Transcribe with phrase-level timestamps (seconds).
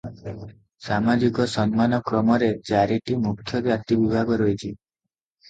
[0.85, 4.73] ସାମାଜିକ ସମ୍ମାନ କ୍ରମରେ ଚାରିଟି ମୁଖ୍ୟ ଜାତି ବିଭାଗ ରହିଛି।